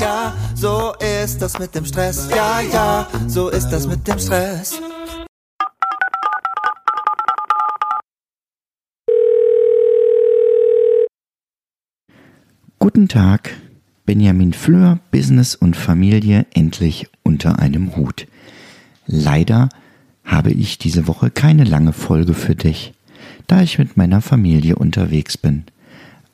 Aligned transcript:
ja, 0.00 0.34
so 0.54 0.94
ist 1.24 1.40
das 1.40 1.58
mit 1.58 1.74
dem 1.74 1.84
Stress. 1.84 2.28
Ja, 2.30 2.60
ja, 2.60 3.08
so 3.26 3.48
ist 3.48 3.68
das 3.70 3.86
mit 3.86 4.06
dem 4.06 4.18
Stress. 4.18 4.80
Guten 12.78 13.08
Tag, 13.08 13.56
Benjamin 14.04 14.52
Fleur, 14.52 14.98
Business 15.10 15.54
und 15.54 15.76
Familie 15.76 16.46
endlich 16.54 17.08
unter 17.22 17.58
einem 17.58 17.96
Hut. 17.96 18.26
Leider 19.06 19.68
habe 20.24 20.50
ich 20.50 20.78
diese 20.78 21.06
Woche 21.06 21.30
keine 21.30 21.64
lange 21.64 21.92
Folge 21.92 22.34
für 22.34 22.54
dich, 22.54 22.92
da 23.46 23.62
ich 23.62 23.78
mit 23.78 23.96
meiner 23.96 24.20
Familie 24.20 24.76
unterwegs 24.76 25.38
bin. 25.38 25.64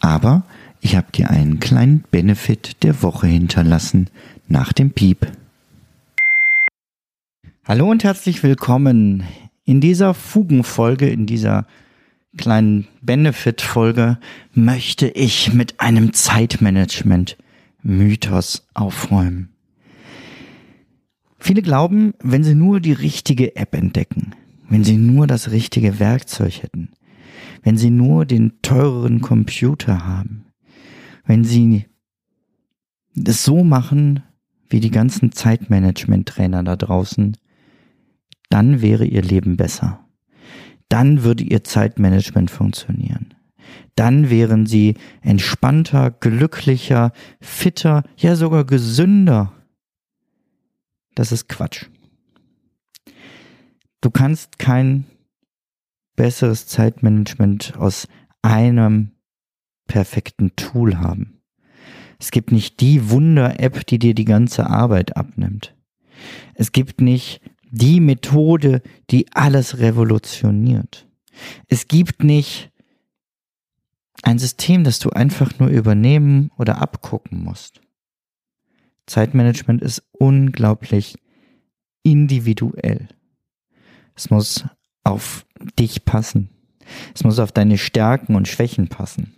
Aber 0.00 0.42
ich 0.80 0.96
habe 0.96 1.12
dir 1.12 1.30
einen 1.30 1.60
kleinen 1.60 2.04
Benefit 2.10 2.82
der 2.82 3.02
Woche 3.02 3.26
hinterlassen 3.26 4.08
nach 4.48 4.72
dem 4.72 4.90
Piep. 4.90 5.30
Hallo 7.64 7.90
und 7.90 8.04
herzlich 8.04 8.42
willkommen 8.42 9.24
in 9.64 9.80
dieser 9.80 10.14
Fugenfolge, 10.14 11.08
in 11.08 11.26
dieser 11.26 11.66
kleinen 12.36 12.86
Benefit-Folge 13.02 14.18
möchte 14.54 15.08
ich 15.08 15.52
mit 15.52 15.80
einem 15.80 16.12
Zeitmanagement-Mythos 16.12 18.68
aufräumen. 18.74 19.48
Viele 21.38 21.62
glauben, 21.62 22.14
wenn 22.22 22.44
sie 22.44 22.54
nur 22.54 22.78
die 22.80 22.92
richtige 22.92 23.56
App 23.56 23.74
entdecken, 23.74 24.34
wenn 24.68 24.84
sie 24.84 24.96
nur 24.96 25.26
das 25.26 25.50
richtige 25.50 25.98
Werkzeug 25.98 26.62
hätten, 26.62 26.90
wenn 27.62 27.76
sie 27.76 27.90
nur 27.90 28.24
den 28.24 28.52
teureren 28.62 29.20
Computer 29.20 30.06
haben, 30.06 30.45
wenn 31.26 31.44
sie 31.44 31.86
das 33.14 33.44
so 33.44 33.64
machen 33.64 34.22
wie 34.68 34.80
die 34.80 34.90
ganzen 34.90 35.32
Zeitmanagement-Trainer 35.32 36.62
da 36.62 36.76
draußen, 36.76 37.36
dann 38.48 38.80
wäre 38.80 39.04
ihr 39.04 39.22
Leben 39.22 39.56
besser 39.56 40.06
dann 40.88 41.24
würde 41.24 41.44
ihr 41.44 41.64
Zeitmanagement 41.64 42.50
funktionieren. 42.50 43.34
Dann 43.94 44.30
wären 44.30 44.66
sie 44.66 44.94
entspannter, 45.22 46.10
glücklicher, 46.10 47.12
fitter, 47.40 48.04
ja 48.16 48.36
sogar 48.36 48.64
gesünder. 48.64 49.52
Das 51.14 51.32
ist 51.32 51.48
Quatsch. 51.48 51.86
Du 54.00 54.10
kannst 54.10 54.58
kein 54.58 55.06
besseres 56.14 56.66
Zeitmanagement 56.66 57.74
aus 57.76 58.06
einem 58.42 59.12
perfekten 59.86 60.54
Tool 60.56 60.98
haben. 60.98 61.40
Es 62.18 62.30
gibt 62.30 62.52
nicht 62.52 62.80
die 62.80 63.10
Wunder-App, 63.10 63.86
die 63.86 63.98
dir 63.98 64.14
die 64.14 64.24
ganze 64.24 64.68
Arbeit 64.68 65.16
abnimmt. 65.16 65.74
Es 66.54 66.72
gibt 66.72 67.00
nicht 67.00 67.40
die 67.70 68.00
Methode, 68.00 68.82
die 69.10 69.26
alles 69.32 69.78
revolutioniert. 69.78 71.06
Es 71.68 71.88
gibt 71.88 72.24
nicht 72.24 72.70
ein 74.22 74.38
System, 74.38 74.82
das 74.82 74.98
du 74.98 75.10
einfach 75.10 75.58
nur 75.58 75.68
übernehmen 75.68 76.50
oder 76.56 76.80
abgucken 76.80 77.44
musst. 77.44 77.80
Zeitmanagement 79.06 79.82
ist 79.82 80.02
unglaublich 80.12 81.16
individuell. 82.02 83.08
Es 84.14 84.30
muss 84.30 84.64
auf 85.04 85.46
dich 85.78 86.04
passen. 86.04 86.50
Es 87.14 87.24
muss 87.24 87.38
auf 87.38 87.52
deine 87.52 87.78
Stärken 87.78 88.34
und 88.34 88.48
Schwächen 88.48 88.88
passen. 88.88 89.34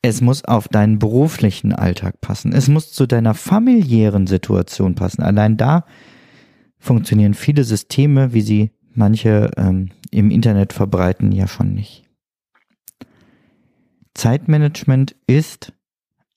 Es 0.00 0.20
muss 0.20 0.44
auf 0.44 0.68
deinen 0.68 0.98
beruflichen 0.98 1.72
Alltag 1.72 2.20
passen. 2.20 2.52
Es 2.52 2.68
muss 2.68 2.92
zu 2.92 3.06
deiner 3.06 3.34
familiären 3.34 4.26
Situation 4.26 4.94
passen. 4.94 5.22
Allein 5.22 5.56
da 5.56 5.84
funktionieren 6.78 7.34
viele 7.34 7.64
Systeme, 7.64 8.32
wie 8.32 8.40
sie 8.40 8.70
manche 8.94 9.50
ähm, 9.56 9.90
im 10.10 10.30
Internet 10.30 10.72
verbreiten, 10.72 11.32
ja 11.32 11.46
schon 11.46 11.74
nicht. 11.74 12.04
Zeitmanagement 14.14 15.14
ist 15.26 15.72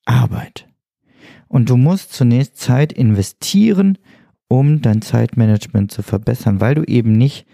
Arbeit. 0.06 0.68
Und 1.48 1.70
du 1.70 1.78
musst 1.78 2.14
zunächst 2.14 2.58
Zeit 2.58 2.94
investieren, 2.94 3.98
um 4.48 4.82
dein 4.82 5.02
Zeitmanagement 5.02 5.92
zu 5.92 6.04
verbessern, 6.04 6.62
weil 6.62 6.76
du 6.76 6.84
eben 6.84 7.14
nicht 7.14 7.46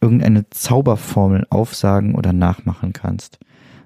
irgendeine 0.00 0.48
Zauberformel 0.50 1.46
aufsagen 1.50 2.14
oder 2.14 2.32
nachmachen 2.32 2.92
kannst, 2.92 3.38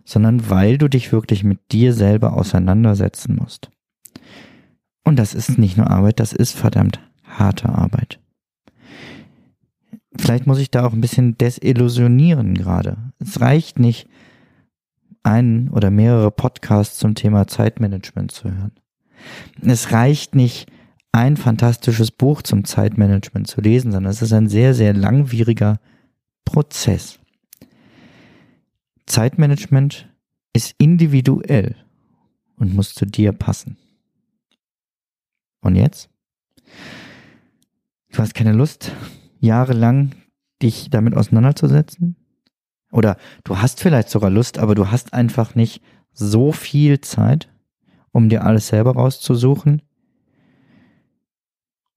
sondern 0.05 0.51
weil 0.51 0.79
du 0.79 0.89
dich 0.89 1.13
wirklich 1.13 1.45
mit 1.45 1.73
dir 1.73 1.93
selber 1.93 2.35
auseinandersetzen 2.35 3.37
musst. 3.37 3.71
Und 5.05 5.19
das 5.19 5.35
ist 5.35 5.59
nicht 5.59 5.77
nur 5.77 5.91
Arbeit, 5.91 6.21
das 6.21 6.33
ist 6.33 6.57
verdammt 6.57 7.01
harte 7.25 7.69
Arbeit. 7.69 8.21
Vielleicht 10.17 10.47
muss 10.47 10.59
ich 10.59 10.71
da 10.71 10.85
auch 10.85 10.93
ein 10.93 11.01
bisschen 11.01 11.39
desillusionieren 11.39 12.55
gerade. 12.55 13.13
Es 13.19 13.41
reicht 13.41 13.79
nicht, 13.79 14.09
einen 15.23 15.69
oder 15.69 15.91
mehrere 15.91 16.31
Podcasts 16.31 16.99
zum 16.99 17.15
Thema 17.15 17.47
Zeitmanagement 17.47 18.33
zu 18.33 18.51
hören. 18.51 18.73
Es 19.63 19.93
reicht 19.93 20.35
nicht, 20.35 20.71
ein 21.13 21.37
fantastisches 21.37 22.11
Buch 22.11 22.43
zum 22.43 22.65
Zeitmanagement 22.65 23.47
zu 23.47 23.61
lesen, 23.61 23.93
sondern 23.93 24.11
es 24.11 24.23
ist 24.23 24.33
ein 24.33 24.49
sehr, 24.49 24.75
sehr 24.75 24.95
langwieriger 24.95 25.79
Prozess. 26.45 27.20
Zeitmanagement 29.11 30.09
ist 30.53 30.75
individuell 30.79 31.75
und 32.57 32.75
muss 32.75 32.95
zu 32.95 33.07
dir 33.07 33.33
passen. 33.33 33.77
Und 35.63 35.75
jetzt? 35.75 36.09
Du 38.13 38.19
hast 38.19 38.35
keine 38.35 38.53
Lust, 38.53 38.93
jahrelang 39.41 40.15
dich 40.63 40.91
damit 40.91 41.17
auseinanderzusetzen? 41.17 42.17
Oder 42.93 43.17
du 43.45 43.59
hast 43.59 43.81
vielleicht 43.81 44.11
sogar 44.11 44.31
Lust, 44.31 44.59
aber 44.59 44.75
du 44.75 44.91
hast 44.91 45.13
einfach 45.13 45.55
nicht 45.55 45.83
so 46.13 46.53
viel 46.53 47.01
Zeit, 47.01 47.53
um 48.13 48.29
dir 48.29 48.45
alles 48.45 48.69
selber 48.69 48.93
rauszusuchen. 48.93 49.83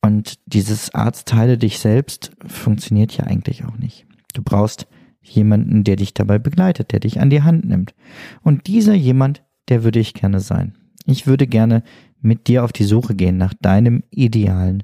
Und 0.01 0.39
dieses 0.45 0.93
Arztteile 0.93 1.57
dich 1.57 1.79
selbst 1.79 2.31
funktioniert 2.45 3.15
ja 3.15 3.25
eigentlich 3.25 3.65
auch 3.65 3.77
nicht. 3.77 4.05
Du 4.33 4.41
brauchst 4.43 4.87
jemanden, 5.23 5.83
der 5.83 5.95
dich 5.95 6.13
dabei 6.13 6.37
begleitet, 6.37 6.91
der 6.91 6.99
dich 6.99 7.19
an 7.19 7.29
die 7.29 7.41
Hand 7.41 7.65
nimmt. 7.65 7.95
Und 8.41 8.67
dieser 8.67 8.93
jemand, 8.93 9.43
der 9.69 9.83
würde 9.83 9.99
ich 9.99 10.13
gerne 10.13 10.39
sein. 10.39 10.75
Ich 11.05 11.25
würde 11.25 11.47
gerne 11.47 11.83
mit 12.21 12.47
dir 12.47 12.63
auf 12.63 12.71
die 12.71 12.83
Suche 12.83 13.15
gehen 13.15 13.37
nach 13.37 13.53
deinem 13.53 14.03
idealen 14.11 14.83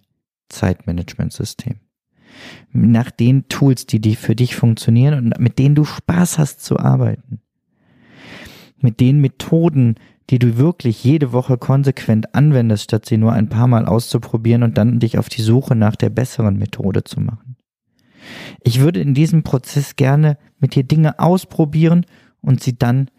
Zeitmanagementsystem 0.50 1.76
nach 2.72 3.12
den 3.12 3.48
Tools, 3.50 3.86
die, 3.86 4.16
für 4.16 4.36
dich 4.36 4.56
funktionieren 4.56 5.14
und 5.14 5.40
mit 5.40 5.60
denen 5.60 5.76
du 5.76 5.86
Spaß 5.86 6.38
hast 6.38 6.64
zu 6.64 6.80
arbeiten. 6.80 7.42
Mit 8.82 9.00
den 9.00 9.20
Methoden, 9.20 9.96
die 10.30 10.40
du 10.40 10.58
wirklich 10.58 11.04
jede 11.04 11.34
Woche 11.34 11.58
konsequent 11.58 12.34
anwendest, 12.36 12.86
statt 12.86 13.06
sie 13.06 13.18
nur 13.18 13.34
ein 13.34 13.50
paar 13.50 13.68
Mal 13.68 13.86
auszuprobieren 13.86 14.64
und 14.64 14.78
dann 14.78 15.00
dich 15.00 15.18
auf 15.18 15.28
die 15.28 15.42
Suche 15.42 15.76
nach 15.76 15.96
der 15.96 16.10
besseren 16.10 16.58
Methode 16.58 17.04
zu 17.04 17.20
machen. 17.20 17.56
Ich 18.62 18.80
würde 18.80 19.02
in 19.02 19.14
diesem 19.14 19.44
Prozess 19.44 19.96
gerne 19.96 20.38
mit 20.60 20.76
dir 20.76 20.84
Dinge 20.84 21.20
ausprobieren 21.20 22.06
und 22.42 22.62
sie 22.62 22.78
dann 22.78 23.10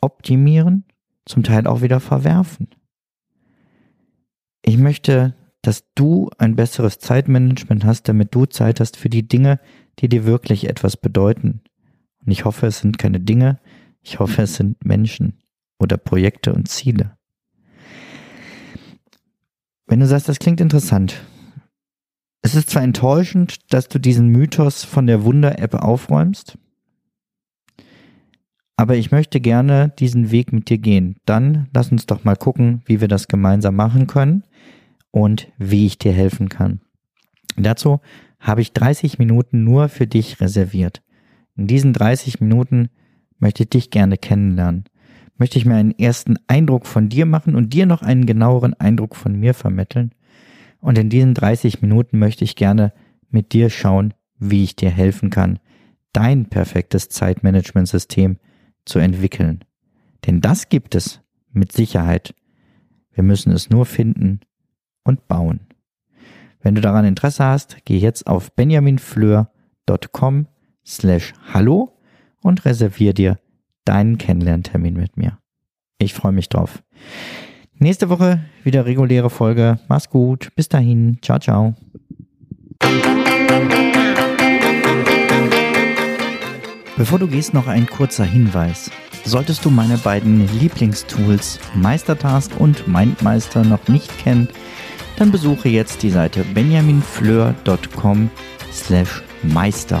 optimieren, 0.00 0.84
zum 1.24 1.42
Teil 1.42 1.66
auch 1.66 1.82
wieder 1.82 2.00
verwerfen. 2.00 2.68
Ich 4.64 4.78
möchte 4.78 5.34
dass 5.62 5.84
du 5.94 6.28
ein 6.38 6.56
besseres 6.56 6.98
Zeitmanagement 6.98 7.84
hast, 7.84 8.08
damit 8.08 8.34
du 8.34 8.46
Zeit 8.46 8.80
hast 8.80 8.96
für 8.96 9.08
die 9.08 9.26
Dinge, 9.26 9.60
die 10.00 10.08
dir 10.08 10.26
wirklich 10.26 10.68
etwas 10.68 10.96
bedeuten. 10.96 11.62
Und 12.24 12.32
ich 12.32 12.44
hoffe, 12.44 12.66
es 12.66 12.80
sind 12.80 12.98
keine 12.98 13.20
Dinge, 13.20 13.60
ich 14.02 14.18
hoffe, 14.18 14.42
es 14.42 14.56
sind 14.56 14.84
Menschen 14.84 15.38
oder 15.78 15.96
Projekte 15.96 16.52
und 16.52 16.68
Ziele. 16.68 17.16
Wenn 19.86 20.00
du 20.00 20.06
sagst, 20.06 20.28
das 20.28 20.40
klingt 20.40 20.60
interessant, 20.60 21.22
es 22.42 22.54
ist 22.54 22.70
zwar 22.70 22.82
enttäuschend, 22.82 23.72
dass 23.72 23.88
du 23.88 23.98
diesen 23.98 24.28
Mythos 24.28 24.84
von 24.84 25.06
der 25.06 25.24
Wunder-App 25.24 25.74
aufräumst, 25.74 26.58
aber 28.76 28.96
ich 28.96 29.12
möchte 29.12 29.40
gerne 29.40 29.92
diesen 29.98 30.32
Weg 30.32 30.52
mit 30.52 30.68
dir 30.68 30.78
gehen. 30.78 31.16
Dann 31.24 31.68
lass 31.72 31.92
uns 31.92 32.06
doch 32.06 32.24
mal 32.24 32.34
gucken, 32.34 32.82
wie 32.84 33.00
wir 33.00 33.06
das 33.06 33.28
gemeinsam 33.28 33.76
machen 33.76 34.08
können 34.08 34.42
und 35.12 35.48
wie 35.56 35.86
ich 35.86 35.98
dir 35.98 36.12
helfen 36.12 36.48
kann. 36.48 36.80
Dazu 37.56 38.00
habe 38.40 38.60
ich 38.60 38.72
30 38.72 39.20
Minuten 39.20 39.62
nur 39.62 39.88
für 39.88 40.08
dich 40.08 40.40
reserviert. 40.40 41.00
In 41.56 41.68
diesen 41.68 41.92
30 41.92 42.40
Minuten 42.40 42.88
möchte 43.38 43.62
ich 43.62 43.70
dich 43.70 43.90
gerne 43.90 44.16
kennenlernen. 44.16 44.84
Möchte 45.36 45.58
ich 45.58 45.64
mir 45.64 45.76
einen 45.76 45.96
ersten 45.96 46.36
Eindruck 46.48 46.86
von 46.86 47.08
dir 47.08 47.26
machen 47.26 47.54
und 47.54 47.72
dir 47.72 47.86
noch 47.86 48.02
einen 48.02 48.26
genaueren 48.26 48.74
Eindruck 48.74 49.14
von 49.14 49.38
mir 49.38 49.54
vermitteln. 49.54 50.12
Und 50.82 50.98
in 50.98 51.08
diesen 51.08 51.32
30 51.32 51.80
Minuten 51.80 52.18
möchte 52.18 52.42
ich 52.42 52.56
gerne 52.56 52.92
mit 53.30 53.52
dir 53.52 53.70
schauen, 53.70 54.14
wie 54.38 54.64
ich 54.64 54.74
dir 54.74 54.90
helfen 54.90 55.30
kann, 55.30 55.60
dein 56.12 56.46
perfektes 56.46 57.08
Zeitmanagementsystem 57.08 58.36
zu 58.84 58.98
entwickeln. 58.98 59.64
Denn 60.26 60.40
das 60.40 60.68
gibt 60.68 60.94
es 60.94 61.20
mit 61.52 61.72
Sicherheit 61.72 62.34
Wir 63.14 63.22
müssen 63.22 63.52
es 63.52 63.70
nur 63.70 63.86
finden 63.86 64.40
und 65.04 65.28
bauen. 65.28 65.60
Wenn 66.60 66.74
du 66.74 66.80
daran 66.80 67.04
Interesse 67.04 67.44
hast, 67.44 67.76
geh 67.84 67.98
jetzt 67.98 68.26
auf 68.26 68.52
benjaminfleur.com 68.52 70.46
slash 70.84 71.34
hallo 71.52 71.96
und 72.40 72.64
reservier 72.64 73.12
dir 73.12 73.38
deinen 73.84 74.18
Kennenlerntermin 74.18 74.94
mit 74.94 75.16
mir. 75.16 75.38
Ich 75.98 76.14
freue 76.14 76.32
mich 76.32 76.48
drauf. 76.48 76.82
Nächste 77.82 78.08
Woche 78.08 78.38
wieder 78.62 78.86
reguläre 78.86 79.28
Folge. 79.28 79.76
Mach's 79.88 80.08
gut. 80.08 80.50
Bis 80.54 80.68
dahin. 80.68 81.18
Ciao, 81.20 81.40
ciao. 81.40 81.74
Bevor 86.96 87.18
du 87.18 87.26
gehst, 87.26 87.54
noch 87.54 87.66
ein 87.66 87.86
kurzer 87.86 88.24
Hinweis. 88.24 88.88
Solltest 89.24 89.64
du 89.64 89.70
meine 89.70 89.98
beiden 89.98 90.48
Lieblingstools 90.60 91.58
Meistertask 91.74 92.52
und 92.60 92.86
Mindmeister 92.86 93.64
noch 93.64 93.88
nicht 93.88 94.16
kennen, 94.16 94.48
dann 95.16 95.32
besuche 95.32 95.68
jetzt 95.68 96.04
die 96.04 96.10
Seite 96.10 96.44
benjaminfleur.com 96.54 98.30
slash 98.70 99.24
meister. 99.42 100.00